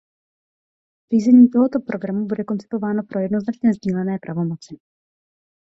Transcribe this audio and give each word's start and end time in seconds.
Řízení 1.13 1.49
tohoto 1.49 1.79
programu 1.79 2.25
bude 2.25 2.43
koncipováno 2.43 3.03
pro 3.09 3.19
jednoznačně 3.19 3.73
sdílené 3.73 4.17
pravomoci. 4.21 4.75